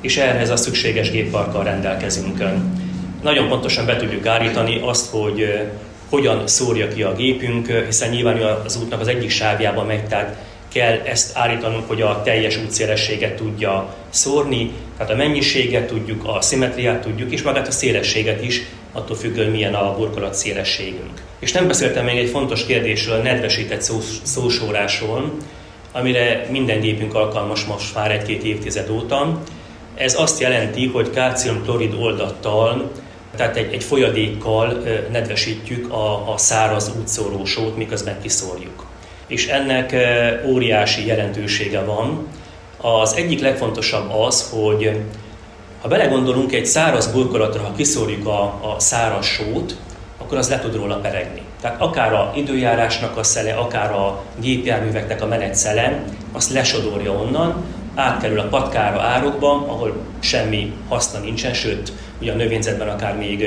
és 0.00 0.16
ehhez 0.16 0.50
a 0.50 0.56
szükséges 0.56 1.10
gépparkkal 1.10 1.64
rendelkezünk. 1.64 2.42
Nagyon 3.22 3.48
pontosan 3.48 3.86
be 3.86 3.96
tudjuk 3.96 4.26
állítani 4.26 4.80
azt, 4.84 5.10
hogy 5.10 5.68
hogyan 6.08 6.46
szórja 6.46 6.88
ki 6.88 7.02
a 7.02 7.14
gépünk, 7.14 7.84
hiszen 7.86 8.10
nyilván 8.10 8.42
az 8.64 8.76
útnak 8.82 9.00
az 9.00 9.08
egyik 9.08 9.30
sávjában 9.30 9.86
megy, 9.86 10.04
tehát 10.04 10.36
kell 10.72 11.00
ezt 11.04 11.36
állítanunk, 11.36 11.88
hogy 11.88 12.02
a 12.02 12.22
teljes 12.22 12.56
útszélességet 12.56 13.36
tudja 13.36 13.94
szórni, 14.10 14.72
tehát 14.96 15.12
a 15.12 15.16
mennyiséget 15.16 15.86
tudjuk, 15.86 16.22
a 16.26 16.40
szimetriát 16.40 17.00
tudjuk, 17.00 17.32
és 17.32 17.42
magát 17.42 17.66
a 17.66 17.70
szélességet 17.70 18.44
is, 18.44 18.62
attól 18.92 19.16
függően 19.16 19.50
milyen 19.50 19.74
a 19.74 19.94
burkolat 19.96 20.34
szélességünk. 20.34 21.22
És 21.38 21.52
nem 21.52 21.66
beszéltem 21.66 22.04
még 22.04 22.18
egy 22.18 22.28
fontos 22.28 22.66
kérdésről, 22.66 23.18
a 23.18 23.22
nedvesített 23.22 23.82
szó, 23.82 24.00
szósórásról. 24.22 25.32
amire 25.92 26.46
minden 26.50 26.80
gépünk 26.80 27.14
alkalmas 27.14 27.64
most 27.64 27.94
már 27.94 28.10
egy-két 28.10 28.42
évtized 28.42 28.90
óta. 28.90 29.40
Ez 29.94 30.20
azt 30.20 30.40
jelenti, 30.40 30.86
hogy 30.86 31.10
kálciumklorid 31.10 31.94
oldattal, 31.94 32.90
tehát 33.36 33.56
egy, 33.56 33.72
egy 33.72 33.84
folyadékkal 33.84 34.82
nedvesítjük 35.10 35.92
a, 35.92 36.32
a 36.32 36.36
száraz 36.36 36.92
útszórósót, 37.00 37.76
miközben 37.76 38.20
kiszórjuk. 38.22 38.89
És 39.30 39.48
ennek 39.48 39.94
óriási 40.46 41.06
jelentősége 41.06 41.84
van. 41.84 42.26
Az 42.80 43.14
egyik 43.16 43.40
legfontosabb 43.40 44.10
az, 44.10 44.50
hogy 44.52 45.00
ha 45.80 45.88
belegondolunk 45.88 46.52
egy 46.52 46.66
száraz 46.66 47.12
burkolatra, 47.12 47.62
ha 47.62 47.72
kiszórjuk 47.76 48.26
a, 48.26 48.42
a 48.42 48.74
száraz 48.78 49.26
sót, 49.26 49.76
akkor 50.18 50.38
az 50.38 50.48
le 50.48 50.58
tud 50.58 50.74
róla 50.74 50.96
peregni. 50.96 51.42
Tehát 51.60 51.80
akár 51.80 52.12
a 52.12 52.32
időjárásnak 52.36 53.16
a 53.16 53.22
szele, 53.22 53.52
akár 53.52 53.92
a 53.92 54.22
gépjárműveknek 54.40 55.22
a 55.22 55.26
menetszele, 55.26 56.02
azt 56.32 56.52
lesodorja 56.52 57.12
onnan, 57.12 57.64
átkerül 57.94 58.38
a 58.38 58.48
patkára 58.48 59.00
árokba, 59.00 59.50
ahol 59.50 59.96
semmi 60.20 60.72
haszna 60.88 61.18
nincsen, 61.18 61.54
sőt, 61.54 61.92
ugye 62.20 62.32
a 62.32 62.36
növényzetben 62.36 62.88
akár 62.88 63.16
még 63.16 63.42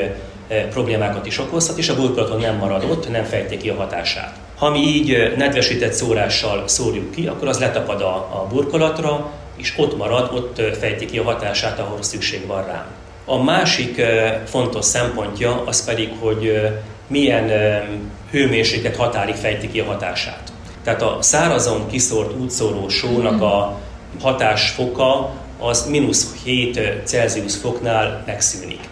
e, 0.47 0.67
problémákat 0.67 1.25
is 1.25 1.39
okozhat, 1.39 1.77
és 1.77 1.89
a 1.89 1.95
burkolaton 1.95 2.39
nem 2.39 2.55
marad 2.55 2.83
ott, 2.83 3.09
nem 3.09 3.23
fejti 3.23 3.57
ki 3.57 3.69
a 3.69 3.75
hatását. 3.75 4.35
Ha 4.63 4.69
mi 4.69 4.79
így 4.79 5.33
nedvesített 5.37 5.93
szórással 5.93 6.67
szórjuk 6.67 7.11
ki, 7.11 7.27
akkor 7.27 7.47
az 7.47 7.59
letapad 7.59 8.01
a, 8.01 8.15
a 8.15 8.47
burkolatra, 8.49 9.31
és 9.55 9.73
ott 9.77 9.97
marad, 9.97 10.29
ott 10.33 10.77
fejti 10.77 11.05
ki 11.05 11.17
a 11.17 11.23
hatását, 11.23 11.79
ahol 11.79 12.03
szükség 12.03 12.47
van 12.47 12.65
rá. 12.65 12.85
A 13.25 13.43
másik 13.43 14.01
fontos 14.45 14.85
szempontja 14.85 15.63
az 15.65 15.85
pedig, 15.85 16.09
hogy 16.19 16.69
milyen 17.07 17.51
hőmérséklet 18.31 18.95
határig 18.95 19.35
fejti 19.35 19.71
ki 19.71 19.79
a 19.79 19.85
hatását. 19.85 20.53
Tehát 20.83 21.01
a 21.01 21.17
szárazon 21.19 21.87
kiszórt 21.87 22.39
útszóró 22.39 22.89
sónak 22.89 23.41
a 23.41 23.79
hatásfoka 24.21 25.31
az 25.59 25.87
mínusz 25.89 26.35
7 26.43 26.79
Celsius 27.03 27.55
foknál 27.55 28.23
megszűnik. 28.25 28.89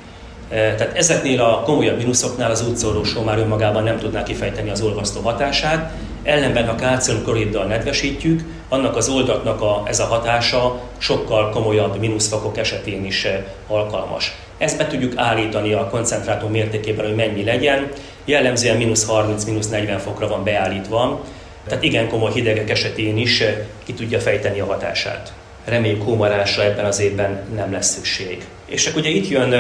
Tehát 0.51 0.97
ezeknél 0.97 1.41
a 1.41 1.61
komolyabb 1.61 1.97
mínuszoknál 1.97 2.51
az 2.51 2.67
útszóró 2.67 3.03
már 3.25 3.37
önmagában 3.37 3.83
nem 3.83 3.97
tudná 3.97 4.23
kifejteni 4.23 4.69
az 4.69 4.81
olvasztó 4.81 5.21
hatását, 5.21 5.91
ellenben 6.23 6.67
ha 6.67 6.75
kálciumkloriddal 6.75 7.65
nedvesítjük, 7.65 8.41
annak 8.69 8.95
az 8.95 9.09
oldatnak 9.09 9.61
a, 9.61 9.83
ez 9.85 9.99
a 9.99 10.05
hatása 10.05 10.79
sokkal 10.97 11.49
komolyabb 11.49 11.99
mínuszfokok 11.99 12.57
esetén 12.57 13.05
is 13.05 13.27
alkalmas. 13.67 14.35
Ezt 14.57 14.77
be 14.77 14.87
tudjuk 14.87 15.13
állítani 15.15 15.73
a 15.73 15.87
koncentrátum 15.87 16.51
mértékében, 16.51 17.05
hogy 17.05 17.15
mennyi 17.15 17.43
legyen. 17.43 17.87
Jellemzően 18.25 18.77
mínusz 18.77 19.07
30-40 19.09 19.99
fokra 20.03 20.27
van 20.27 20.43
beállítva, 20.43 21.21
tehát 21.67 21.83
igen 21.83 22.09
komoly 22.09 22.31
hidegek 22.31 22.69
esetén 22.69 23.17
is 23.17 23.43
ki 23.85 23.93
tudja 23.93 24.19
fejteni 24.19 24.59
a 24.59 24.65
hatását. 24.65 25.33
Reméljük 25.65 26.03
hómarásra 26.03 26.63
ebben 26.63 26.85
az 26.85 26.99
évben 26.99 27.43
nem 27.55 27.71
lesz 27.71 27.93
szükség. 27.93 28.45
És 28.71 28.87
akkor 28.87 28.99
ugye 28.99 29.09
itt 29.09 29.27
jön 29.27 29.53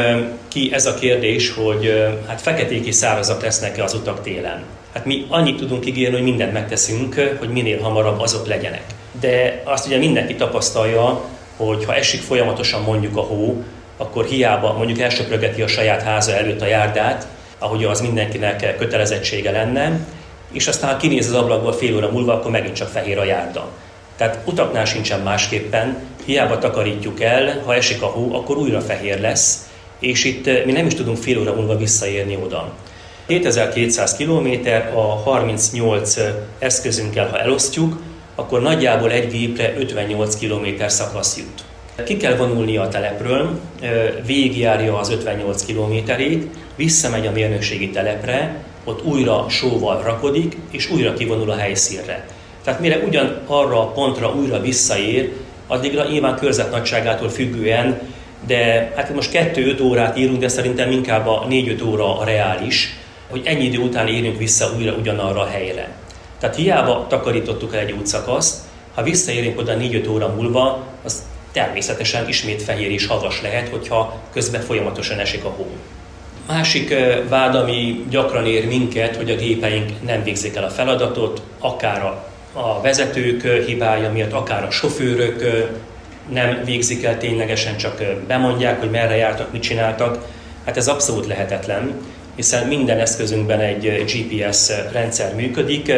ki 0.47 0.69
ez 0.73 0.85
a 0.85 0.93
kérdés, 0.93 1.53
hogy 1.53 2.09
hát 2.27 2.41
feketék 2.41 2.85
és 2.85 2.95
szárazak 2.95 3.41
lesznek-e 3.41 3.83
az 3.83 3.93
utak 3.93 4.21
télen. 4.21 4.63
Hát 4.93 5.05
mi 5.05 5.25
annyit 5.29 5.57
tudunk 5.57 5.85
ígérni, 5.85 6.15
hogy 6.15 6.23
mindent 6.23 6.53
megteszünk, 6.53 7.35
hogy 7.39 7.49
minél 7.49 7.81
hamarabb 7.81 8.19
azok 8.19 8.47
legyenek. 8.47 8.83
De 9.19 9.61
azt 9.65 9.87
ugye 9.87 9.97
mindenki 9.97 10.35
tapasztalja, 10.35 11.21
hogy 11.57 11.85
ha 11.85 11.95
esik 11.95 12.21
folyamatosan 12.21 12.81
mondjuk 12.81 13.17
a 13.17 13.21
hó, 13.21 13.63
akkor 13.97 14.25
hiába 14.25 14.73
mondjuk 14.73 14.99
elsöprögeti 14.99 15.61
a 15.61 15.67
saját 15.67 16.01
háza 16.01 16.31
előtt 16.31 16.61
a 16.61 16.67
járdát, 16.67 17.27
ahogy 17.59 17.83
az 17.83 18.01
mindenkinek 18.01 18.77
kötelezettsége 18.77 19.51
lenne, 19.51 19.99
és 20.51 20.67
aztán 20.67 20.91
ha 20.91 20.97
kinéz 20.97 21.27
az 21.27 21.33
ablakból 21.33 21.73
fél 21.73 21.95
óra 21.95 22.11
múlva, 22.11 22.33
akkor 22.33 22.51
megint 22.51 22.75
csak 22.75 22.89
fehér 22.89 23.17
a 23.17 23.23
járda. 23.23 23.69
Tehát 24.15 24.39
utaknál 24.45 24.85
sincsen 24.85 25.19
másképpen, 25.19 25.97
hiába 26.25 26.57
takarítjuk 26.57 27.21
el, 27.21 27.61
ha 27.65 27.75
esik 27.75 28.01
a 28.01 28.05
hó, 28.05 28.35
akkor 28.35 28.57
újra 28.57 28.81
fehér 28.81 29.19
lesz, 29.19 29.69
és 29.99 30.23
itt 30.23 30.47
eh, 30.47 30.61
mi 30.65 30.71
nem 30.71 30.85
is 30.85 30.93
tudunk 30.93 31.17
fél 31.17 31.39
óra 31.39 31.53
múlva 31.53 31.77
visszaérni 31.77 32.37
oda. 32.43 32.71
7200 33.27 34.15
km, 34.15 34.47
a 34.95 35.01
38 35.01 36.17
eh, 36.17 36.33
eszközünkkel, 36.59 37.27
ha 37.27 37.39
elosztjuk, 37.39 38.01
akkor 38.35 38.61
nagyjából 38.61 39.11
egy 39.11 39.31
gépre 39.31 39.73
58 39.77 40.35
km 40.35 40.85
szakasz 40.87 41.37
jut. 41.37 41.63
Ki 42.05 42.17
kell 42.17 42.35
vonulni 42.35 42.77
a 42.77 42.87
telepről, 42.87 43.59
végigjárja 44.25 44.97
az 44.97 45.09
58 45.09 45.65
kilométerét, 45.65 46.47
visszamegy 46.75 47.27
a 47.27 47.31
mérnökségi 47.31 47.89
telepre, 47.89 48.63
ott 48.83 49.05
újra 49.05 49.45
sóval 49.49 50.01
rakodik, 50.03 50.57
és 50.71 50.91
újra 50.91 51.13
kivonul 51.13 51.51
a 51.51 51.55
helyszínre. 51.55 52.25
Tehát 52.63 52.79
mire 52.79 52.97
ugyan 52.97 53.41
arra 53.47 53.81
a 53.81 53.91
pontra 53.91 54.33
újra 54.33 54.61
visszaér, 54.61 55.31
addigra 55.71 56.07
nyilván 56.07 56.35
körzet 56.35 56.71
nagyságától 56.71 57.29
függően, 57.29 57.99
de 58.47 58.91
hát 58.95 59.13
most 59.13 59.31
2-5 59.33 59.83
órát 59.83 60.17
írunk, 60.17 60.39
de 60.39 60.47
szerintem 60.47 60.91
inkább 60.91 61.27
a 61.27 61.45
4-5 61.49 61.85
óra 61.85 62.19
a 62.19 62.23
reális, 62.23 62.97
hogy 63.29 63.41
ennyi 63.45 63.63
idő 63.63 63.77
után 63.77 64.07
érünk 64.07 64.37
vissza 64.37 64.73
újra 64.77 64.93
ugyanarra 64.93 65.41
a 65.41 65.47
helyre. 65.47 65.89
Tehát 66.39 66.55
hiába 66.55 67.05
takarítottuk 67.09 67.75
el 67.75 67.79
egy 67.79 67.91
útszakaszt, 67.91 68.59
ha 68.93 69.03
visszaérünk 69.03 69.59
oda 69.59 69.77
4-5 69.77 70.09
óra 70.09 70.27
múlva, 70.27 70.85
az 71.03 71.23
természetesen 71.51 72.27
ismét 72.27 72.61
fehér 72.61 72.91
és 72.91 73.05
havas 73.05 73.41
lehet, 73.41 73.69
hogyha 73.69 74.19
közben 74.33 74.61
folyamatosan 74.61 75.19
esik 75.19 75.43
a 75.43 75.49
hó. 75.49 75.67
Másik 76.47 76.93
vád, 77.29 77.55
ami 77.55 78.05
gyakran 78.09 78.45
ér 78.45 78.67
minket, 78.67 79.15
hogy 79.15 79.31
a 79.31 79.35
gépeink 79.35 79.89
nem 80.05 80.23
végzik 80.23 80.55
el 80.55 80.63
a 80.63 80.69
feladatot, 80.69 81.41
akár 81.59 82.03
a, 82.03 82.30
a 82.53 82.81
vezetők 82.81 83.41
hibája 83.65 84.11
miatt, 84.11 84.31
akár 84.31 84.63
a 84.63 84.71
sofőrök 84.71 85.67
nem 86.29 86.61
végzik 86.65 87.03
el 87.03 87.17
ténylegesen, 87.17 87.77
csak 87.77 88.03
bemondják, 88.27 88.79
hogy 88.79 88.89
merre 88.89 89.15
jártak, 89.15 89.51
mit 89.51 89.61
csináltak. 89.61 90.27
Hát 90.65 90.77
ez 90.77 90.87
abszolút 90.87 91.27
lehetetlen, 91.27 91.93
hiszen 92.35 92.67
minden 92.67 92.99
eszközünkben 92.99 93.59
egy 93.59 94.03
GPS 94.05 94.71
rendszer 94.91 95.35
működik, 95.35 95.93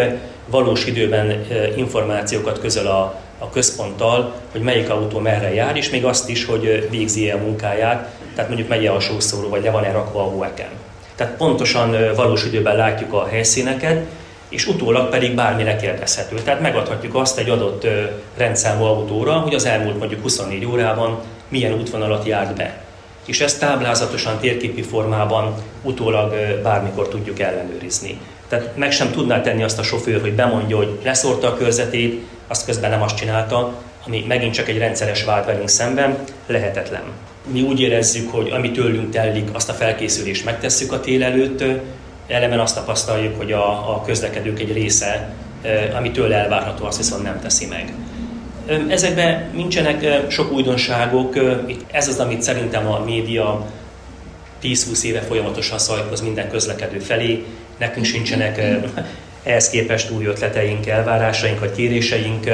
valós 0.45 0.85
időben 0.85 1.45
információkat 1.75 2.59
közöl 2.59 2.87
a, 2.87 3.21
a 3.37 3.49
központtal, 3.49 4.33
hogy 4.51 4.61
melyik 4.61 4.89
autó 4.89 5.19
merre 5.19 5.53
jár, 5.53 5.75
és 5.75 5.89
még 5.89 6.05
azt 6.05 6.29
is, 6.29 6.45
hogy 6.45 6.87
végzi 6.89 7.29
-e 7.29 7.35
a 7.35 7.37
munkáját, 7.37 8.09
tehát 8.35 8.49
mondjuk 8.49 8.69
megy-e 8.69 8.93
a 8.93 8.99
sószóró, 8.99 9.49
vagy 9.49 9.63
le 9.63 9.71
van-e 9.71 9.91
rakva 9.91 10.19
a 10.19 10.29
hóeken. 10.29 10.69
Tehát 11.15 11.37
pontosan 11.37 12.15
valós 12.15 12.45
időben 12.45 12.75
látjuk 12.75 13.13
a 13.13 13.27
helyszíneket, 13.27 14.05
és 14.53 14.67
utólag 14.67 15.09
pedig 15.09 15.35
bármi 15.35 15.63
lekérdezhető. 15.63 16.35
Tehát 16.35 16.61
megadhatjuk 16.61 17.15
azt 17.15 17.37
egy 17.37 17.49
adott 17.49 17.87
rendszámú 18.37 18.83
autóra, 18.83 19.33
hogy 19.33 19.53
az 19.53 19.65
elmúlt 19.65 19.99
mondjuk 19.99 20.21
24 20.21 20.65
órában 20.65 21.19
milyen 21.47 21.73
útvonalat 21.73 22.25
járt 22.25 22.55
be. 22.55 22.83
És 23.25 23.41
ezt 23.41 23.59
táblázatosan, 23.59 24.39
térképi 24.39 24.81
formában 24.81 25.53
utólag 25.81 26.35
bármikor 26.63 27.07
tudjuk 27.07 27.39
ellenőrizni. 27.39 28.19
Tehát 28.47 28.77
meg 28.77 28.91
sem 28.91 29.11
tudná 29.11 29.41
tenni 29.41 29.63
azt 29.63 29.79
a 29.79 29.83
sofőr, 29.83 30.21
hogy 30.21 30.33
bemondja, 30.33 30.77
hogy 30.77 30.99
leszórta 31.03 31.47
a 31.47 31.57
körzetét, 31.57 32.21
azt 32.47 32.65
közben 32.65 32.89
nem 32.89 33.01
azt 33.01 33.17
csinálta, 33.17 33.73
ami 34.05 34.25
megint 34.27 34.53
csak 34.53 34.67
egy 34.67 34.77
rendszeres 34.77 35.23
vált 35.23 35.45
velünk 35.45 35.69
szemben, 35.69 36.17
lehetetlen. 36.47 37.03
Mi 37.51 37.61
úgy 37.61 37.79
érezzük, 37.79 38.31
hogy 38.31 38.49
ami 38.49 38.71
tőlünk 38.71 39.11
tellik, 39.11 39.49
azt 39.51 39.69
a 39.69 39.73
felkészülést 39.73 40.45
megtesszük 40.45 40.91
a 40.91 40.99
tél 40.99 41.23
előtt, 41.23 41.63
elemen 42.27 42.59
azt 42.59 42.75
tapasztaljuk, 42.75 43.37
hogy 43.37 43.51
a, 43.51 43.95
a 43.95 44.01
közlekedők 44.05 44.59
egy 44.59 44.73
része, 44.73 45.33
ami 45.95 46.11
tőle 46.11 46.35
elvárható, 46.35 46.85
azt 46.85 46.97
viszont 46.97 47.23
nem 47.23 47.39
teszi 47.41 47.65
meg. 47.65 47.93
Ezekben 48.89 49.49
nincsenek 49.53 50.31
sok 50.31 50.51
újdonságok, 50.51 51.35
ez 51.91 52.07
az, 52.07 52.19
amit 52.19 52.41
szerintem 52.41 52.87
a 52.87 53.03
média 53.05 53.65
10-20 54.63 55.03
éve 55.03 55.19
folyamatosan 55.21 55.79
szajkoz 55.79 56.21
minden 56.21 56.49
közlekedő 56.49 56.99
felé, 56.99 57.45
nekünk 57.77 58.05
sincsenek 58.05 58.61
ehhez 59.43 59.69
képest 59.69 60.11
új 60.11 60.25
ötleteink, 60.25 60.87
elvárásaink 60.87 61.59
vagy 61.59 61.71
kéréseink. 61.71 62.49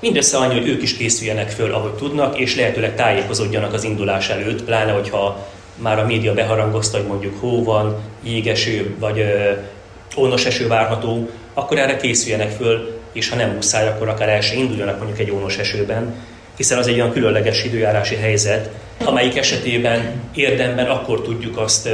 Mindössze 0.00 0.36
annyi, 0.36 0.58
hogy 0.58 0.68
ők 0.68 0.82
is 0.82 0.96
készüljenek 0.96 1.50
föl, 1.50 1.72
ahogy 1.74 1.92
tudnak, 1.92 2.38
és 2.38 2.56
lehetőleg 2.56 2.94
tájékozódjanak 2.94 3.72
az 3.72 3.84
indulás 3.84 4.28
előtt, 4.28 4.62
pláne 4.64 4.92
hogyha 4.92 5.48
már 5.80 5.98
a 5.98 6.06
média 6.06 6.34
beharangozta, 6.34 6.96
hogy 6.96 7.06
mondjuk 7.06 7.40
hó 7.40 7.64
van, 7.64 7.96
jégeső 8.22 8.94
vagy 8.98 9.24
ónos 10.16 10.46
eső 10.46 10.68
várható, 10.68 11.28
akkor 11.54 11.78
erre 11.78 11.96
készüljenek 11.96 12.50
föl, 12.50 12.98
és 13.12 13.28
ha 13.28 13.36
nem 13.36 13.50
muszáj, 13.50 13.88
akkor 13.88 14.08
akár 14.08 14.28
el 14.28 14.40
se 14.40 14.54
induljanak 14.54 14.96
mondjuk 14.98 15.18
egy 15.18 15.30
ónos 15.30 15.58
esőben, 15.58 16.14
hiszen 16.56 16.78
az 16.78 16.86
egy 16.86 16.94
olyan 16.94 17.12
különleges 17.12 17.64
időjárási 17.64 18.14
helyzet, 18.14 18.70
amelyik 19.04 19.36
esetében 19.36 20.12
érdemben 20.34 20.86
akkor 20.86 21.22
tudjuk 21.22 21.58
azt 21.58 21.88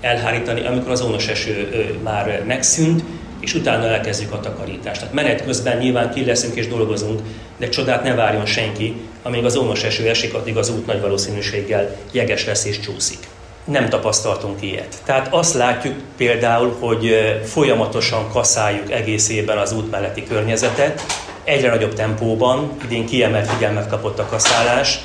elhárítani, 0.00 0.66
amikor 0.66 0.90
az 0.90 1.00
ónos 1.00 1.28
eső 1.28 1.68
már 2.02 2.42
megszűnt, 2.46 3.04
és 3.40 3.54
utána 3.54 3.86
elkezdjük 3.86 4.32
a 4.32 4.40
takarítást. 4.40 5.00
Tehát 5.00 5.14
menet 5.14 5.44
közben 5.44 5.78
nyilván 5.78 6.10
ki 6.10 6.24
leszünk 6.24 6.54
és 6.54 6.68
dolgozunk, 6.68 7.20
de 7.56 7.68
csodát 7.68 8.02
ne 8.02 8.14
várjon 8.14 8.46
senki, 8.46 8.96
amíg 9.22 9.44
az 9.44 9.56
ónos 9.56 9.82
eső 9.82 10.08
esik, 10.08 10.34
addig 10.34 10.56
az 10.56 10.70
út 10.70 10.86
nagy 10.86 11.00
valószínűséggel 11.00 11.96
jeges 12.10 12.46
lesz 12.46 12.64
és 12.64 12.80
csúszik. 12.80 13.18
Nem 13.64 13.88
tapasztaltunk 13.88 14.62
ilyet. 14.62 14.96
Tehát 15.04 15.28
azt 15.30 15.54
látjuk 15.54 15.94
például, 16.16 16.76
hogy 16.80 17.14
folyamatosan 17.44 18.28
kaszáljuk 18.30 18.90
egész 18.90 19.28
évben 19.28 19.58
az 19.58 19.72
út 19.72 19.90
melletti 19.90 20.24
környezetet, 20.24 21.02
egyre 21.44 21.68
nagyobb 21.68 21.94
tempóban, 21.94 22.70
idén 22.84 23.06
kiemelt 23.06 23.50
figyelmet 23.50 23.88
kapott 23.88 24.18
a 24.18 24.26
kaszálás, 24.26 24.98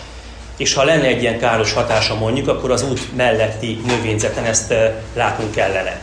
és 0.57 0.73
ha 0.73 0.83
lenne 0.83 1.05
egy 1.05 1.21
ilyen 1.21 1.39
káros 1.39 1.73
hatása 1.73 2.15
mondjuk, 2.15 2.47
akkor 2.47 2.71
az 2.71 2.83
út 2.83 3.15
melletti 3.15 3.81
növényzeten 3.85 4.45
ezt 4.45 4.73
látnunk 5.13 5.51
kellene. 5.51 5.99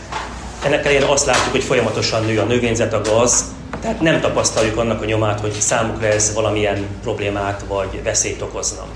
Ennek 0.65 0.85
ellenére 0.85 1.11
azt 1.11 1.27
látjuk, 1.27 1.51
hogy 1.51 1.63
folyamatosan 1.63 2.25
nő 2.25 2.39
a 2.39 2.45
növényzet, 2.45 2.93
a 2.93 3.01
gaz, 3.01 3.45
tehát 3.81 4.01
nem 4.01 4.21
tapasztaljuk 4.21 4.77
annak 4.77 5.03
a 5.03 5.05
nyomát, 5.05 5.41
hogy 5.41 5.53
számukra 5.53 6.07
ez 6.07 6.35
valamilyen 6.35 6.87
problémát 7.03 7.65
vagy 7.69 8.03
veszélyt 8.03 8.43
okozna. 8.43 8.87